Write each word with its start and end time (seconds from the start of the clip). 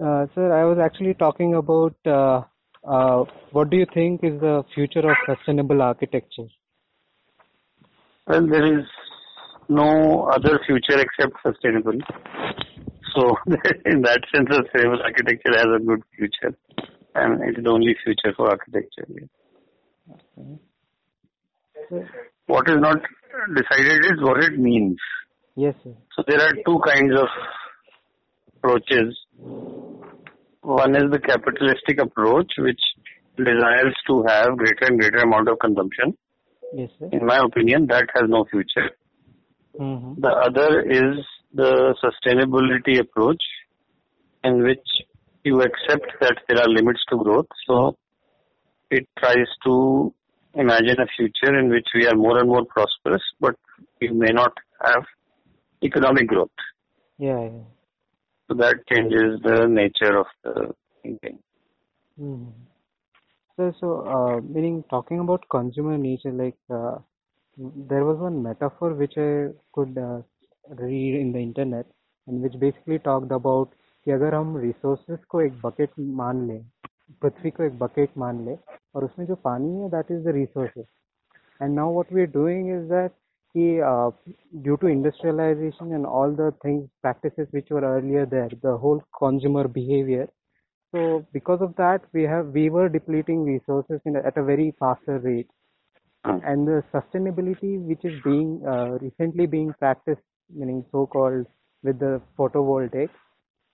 Uh, 0.00 0.26
sir, 0.34 0.52
I 0.52 0.64
was 0.64 0.78
actually 0.78 1.14
talking 1.14 1.54
about 1.54 1.96
uh, 2.06 2.42
uh, 2.86 3.24
what 3.50 3.68
do 3.68 3.76
you 3.76 3.86
think 3.92 4.22
is 4.22 4.40
the 4.40 4.62
future 4.72 5.00
of 5.00 5.16
sustainable 5.26 5.82
architecture? 5.82 6.46
Well, 8.28 8.46
there 8.46 8.78
is 8.78 8.84
no 9.68 10.24
other 10.26 10.60
future 10.66 11.00
except 11.00 11.34
sustainable. 11.44 11.98
So, 13.16 13.36
in 13.86 14.02
that 14.02 14.20
sense, 14.32 14.48
sustainable 14.52 15.02
architecture 15.02 15.52
has 15.56 15.66
a 15.74 15.84
good 15.84 16.02
future, 16.16 16.56
and 17.16 17.42
it 17.42 17.58
is 17.58 17.64
the 17.64 17.70
only 17.70 17.96
future 18.04 18.32
for 18.36 18.50
architecture. 18.50 19.06
Okay. 21.90 22.06
What 22.46 22.68
is 22.68 22.76
not 22.78 22.98
decided 23.56 24.04
is 24.04 24.22
what 24.22 24.44
it 24.44 24.58
means. 24.58 24.98
Yes, 25.56 25.74
sir. 25.82 25.94
So 26.14 26.22
there 26.26 26.40
are 26.40 26.52
two 26.64 26.78
kinds 26.86 27.14
of 27.14 27.28
approaches. 28.58 29.16
One 30.68 30.94
is 30.94 31.10
the 31.10 31.18
capitalistic 31.18 31.98
approach, 31.98 32.52
which 32.58 32.80
desires 33.38 33.96
to 34.06 34.22
have 34.28 34.54
greater 34.58 34.84
and 34.84 35.00
greater 35.00 35.18
amount 35.18 35.48
of 35.48 35.58
consumption. 35.58 36.14
Yes, 36.74 36.90
sir. 36.98 37.08
In 37.10 37.24
my 37.24 37.38
opinion, 37.42 37.86
that 37.86 38.06
has 38.14 38.24
no 38.28 38.44
future. 38.50 38.90
Mm-hmm. 39.80 40.20
The 40.20 40.28
other 40.28 40.82
is 40.82 41.24
the 41.54 41.94
sustainability 42.04 43.00
approach, 43.00 43.42
in 44.44 44.62
which 44.62 44.86
you 45.42 45.62
accept 45.62 46.12
that 46.20 46.36
there 46.48 46.58
are 46.58 46.68
limits 46.68 47.00
to 47.08 47.16
growth. 47.16 47.46
So 47.66 47.96
it 48.90 49.08
tries 49.18 49.48
to 49.64 50.12
imagine 50.52 51.00
a 51.00 51.06
future 51.16 51.58
in 51.58 51.70
which 51.70 51.88
we 51.94 52.06
are 52.06 52.14
more 52.14 52.38
and 52.38 52.48
more 52.48 52.66
prosperous, 52.66 53.22
but 53.40 53.54
we 54.02 54.08
may 54.08 54.32
not 54.32 54.52
have 54.84 55.04
economic 55.82 56.26
growth. 56.26 56.50
Yeah, 57.16 57.40
yeah. 57.40 57.77
So 58.49 58.55
that 58.55 58.85
changes 58.87 59.41
the 59.41 59.67
nature 59.67 60.17
of 60.17 60.27
the 60.43 60.73
thinking. 61.03 61.39
Mm-hmm. 62.17 62.49
So, 63.57 63.73
so 63.79 64.01
uh, 64.07 64.41
meaning 64.41 64.83
talking 64.89 65.19
about 65.19 65.47
consumer 65.49 65.97
nature, 65.97 66.31
like 66.31 66.57
uh, 66.69 66.97
there 67.57 68.03
was 68.03 68.17
one 68.17 68.41
metaphor 68.41 68.93
which 68.93 69.13
I 69.17 69.49
could 69.71 69.97
uh, 69.97 70.21
read 70.69 71.19
in 71.19 71.31
the 71.31 71.39
internet, 71.39 71.85
and 72.27 72.41
which 72.41 72.59
basically 72.59 72.99
talked 72.99 73.31
about 73.31 73.69
कि 74.05 74.11
अगर 74.11 74.33
हम 74.35 74.57
resources 74.61 75.19
को 75.29 75.41
एक 75.41 75.59
bucket 75.61 75.91
मान 76.21 76.47
लें 76.47 76.63
पृथ्वी 77.21 77.49
को 77.49 77.63
एक 77.63 77.77
bucket 77.79 78.17
मान 78.17 78.45
लें 78.45 78.57
और 78.95 79.05
उसमें 79.05 79.25
जो 79.25 79.35
पानी 79.43 79.69
है 79.81 79.89
that 79.89 80.11
is 80.11 80.23
the 80.23 80.33
resources 80.35 80.85
and 81.61 81.75
now 81.75 81.93
what 81.93 82.11
we 82.13 82.21
are 82.21 82.27
doing 82.31 82.69
is 82.69 82.89
that 82.89 83.11
कि 83.58 83.68
uh, 83.90 84.10
due 84.66 84.76
to 84.82 84.88
industrialization 84.94 85.92
and 85.98 86.06
all 86.06 86.32
the 86.40 86.48
things 86.64 86.88
practices 87.02 87.48
which 87.58 87.70
were 87.70 87.84
earlier 87.92 88.26
there 88.26 88.50
the 88.62 88.76
whole 88.84 89.02
consumer 89.18 89.66
behavior. 89.68 90.28
So 90.92 91.26
because 91.32 91.60
of 91.60 91.74
that 91.76 92.02
we 92.12 92.22
have 92.24 92.48
we 92.60 92.70
were 92.70 92.88
depleting 92.88 93.44
resources 93.44 94.00
in, 94.06 94.16
at 94.16 94.36
a 94.38 94.44
very 94.44 94.74
faster 94.78 95.18
rate. 95.18 95.48
And 96.24 96.66
the 96.68 96.84
sustainability 96.94 97.80
which 97.80 98.04
is 98.04 98.20
being 98.24 98.62
uh, 98.66 98.98
recently 99.00 99.46
being 99.46 99.72
practiced 99.78 100.22
meaning 100.50 100.84
so 100.92 101.06
called 101.06 101.46
with 101.82 101.98
the 101.98 102.20
photovoltaic. 102.38 103.10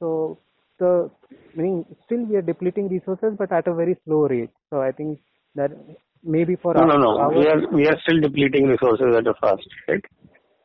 So 0.00 0.38
the 0.78 1.10
meaning 1.54 1.84
still 2.04 2.24
we 2.24 2.36
are 2.36 2.42
depleting 2.42 2.88
resources 2.88 3.34
but 3.38 3.52
at 3.52 3.68
a 3.68 3.74
very 3.74 3.96
slow 4.04 4.28
rate. 4.28 4.50
So 4.70 4.82
i 4.82 4.92
think 4.92 5.20
that 5.56 5.72
maybe 6.22 6.56
for 6.56 6.74
no, 6.74 6.80
our, 6.82 6.86
no, 6.88 6.96
no. 6.96 7.18
our, 7.18 7.30
we 7.38 7.46
are 7.46 7.68
we 7.72 7.86
are 7.86 7.96
still 8.02 8.20
depleting 8.20 8.66
resources 8.66 9.14
at 9.16 9.26
a 9.26 9.34
fast 9.40 9.66
rate. 9.88 10.04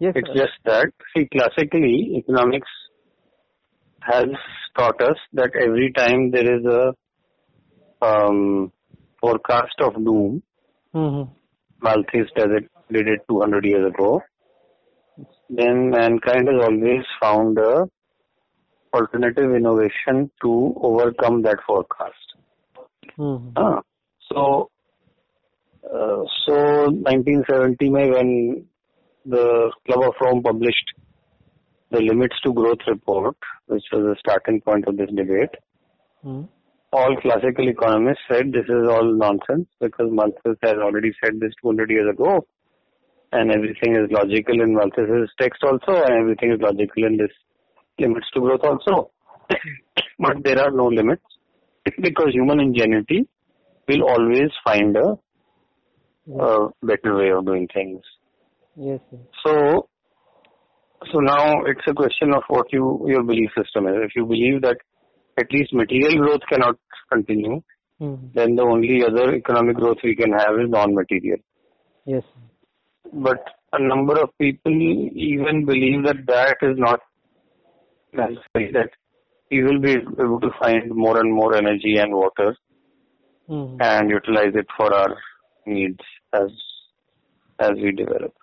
yes 0.00 0.12
It's 0.16 0.28
sir. 0.28 0.34
just 0.34 0.58
that 0.64 0.92
see 1.14 1.26
classically 1.32 2.14
economics 2.18 2.68
has 4.00 4.26
taught 4.78 5.00
us 5.00 5.16
that 5.32 5.50
every 5.60 5.92
time 5.92 6.30
there 6.30 6.48
is 6.58 6.64
a 6.64 6.92
um, 8.06 8.72
forecast 9.20 9.80
of 9.80 9.94
doom, 10.04 10.42
Mhm. 10.94 11.28
Malthus 11.82 12.30
does 12.36 12.50
it 12.58 12.70
did 12.92 13.08
it 13.08 13.20
200 13.28 13.64
years 13.64 13.86
ago. 13.92 14.20
Then 15.50 15.90
mankind 15.90 16.48
has 16.48 16.62
always 16.68 17.04
found 17.20 17.58
a 17.58 17.86
alternative 18.94 19.54
innovation 19.54 20.30
to 20.42 20.74
overcome 20.80 21.42
that 21.42 21.58
forecast. 21.66 22.34
Mhm. 23.18 23.52
Ah, 23.56 23.80
so 24.32 24.70
uh, 25.92 26.24
so 26.44 26.54
1970 26.90 27.90
mein 27.90 28.10
when 28.12 28.66
the 29.24 29.70
Club 29.86 30.02
of 30.08 30.14
Rome 30.20 30.42
published 30.42 30.92
the 31.90 32.00
limits 32.00 32.36
to 32.44 32.52
growth 32.52 32.78
report, 32.88 33.36
which 33.66 33.84
was 33.92 34.02
the 34.02 34.16
starting 34.18 34.60
point 34.60 34.86
of 34.88 34.96
this 34.96 35.10
debate, 35.10 35.54
Mhm. 36.24 36.48
all 36.92 37.16
classical 37.22 37.68
economists 37.68 38.22
said 38.28 38.52
this 38.52 38.68
is 38.68 38.88
all 38.88 39.04
nonsense 39.04 39.68
because 39.80 40.10
Malthus 40.10 40.58
has 40.62 40.78
already 40.86 41.12
said 41.22 41.38
this 41.40 41.52
200 41.62 41.90
years 41.90 42.08
ago 42.10 42.46
and 43.32 43.50
everything 43.50 43.96
is 43.96 44.10
logical 44.10 44.60
in 44.60 44.74
Malthus's 44.74 45.30
text 45.40 45.62
also 45.62 46.02
and 46.04 46.14
everything 46.22 46.52
is 46.52 46.60
logical 46.60 47.04
in 47.04 47.16
this 47.16 47.34
limits 47.98 48.30
to 48.34 48.40
growth 48.40 48.64
also. 48.64 49.10
but 50.18 50.42
there 50.44 50.60
are 50.60 50.70
no 50.70 50.86
limits 50.86 51.22
because 52.00 52.30
human 52.32 52.60
ingenuity 52.60 53.28
will 53.88 54.02
always 54.02 54.50
find 54.64 54.96
a, 54.96 55.16
a 56.28 56.68
better 56.82 57.16
way 57.16 57.30
of 57.30 57.44
doing 57.46 57.68
things. 57.72 58.02
yes 58.76 59.00
sir. 59.10 59.18
So, 59.44 59.52
so 61.12 61.18
now 61.20 61.64
it's 61.70 61.86
a 61.88 61.94
question 61.94 62.34
of 62.34 62.42
what 62.48 62.72
you 62.72 62.84
your 63.12 63.22
belief 63.22 63.50
system 63.60 63.86
is. 63.88 63.96
If 64.08 64.16
you 64.16 64.26
believe 64.26 64.60
that 64.62 64.78
at 65.38 65.52
least 65.52 65.72
material 65.72 66.16
growth 66.24 66.44
cannot 66.52 66.76
continue, 67.12 67.60
Mhm. 68.00 68.32
then 68.38 68.56
the 68.56 68.64
only 68.74 68.96
other 69.08 69.26
economic 69.34 69.76
growth 69.76 70.02
we 70.08 70.14
can 70.22 70.32
have 70.40 70.58
is 70.64 70.68
non-material. 70.78 71.38
yes 72.14 72.24
sir. 72.32 72.42
But 73.26 73.48
a 73.78 73.80
number 73.92 74.16
of 74.24 74.30
people 74.42 74.72
even 75.30 75.64
believe 75.70 76.02
that 76.08 76.20
that 76.26 76.56
is 76.68 76.76
not 76.86 77.00
necessary. 78.12 78.68
That 78.78 78.90
we 79.50 79.62
will 79.66 79.80
be 79.86 79.92
able 80.24 80.40
to 80.44 80.50
find 80.60 80.94
more 81.04 81.16
and 81.22 81.32
more 81.40 81.50
energy 81.62 81.94
and 82.04 82.14
water 82.22 82.50
Mhm. 83.48 83.76
and 83.90 84.10
utilize 84.18 84.54
it 84.62 84.68
for 84.76 84.88
our 85.00 85.16
needs 85.66 86.00
as 86.32 86.50
as 87.58 87.72
we 87.76 87.92
develop. 87.92 88.34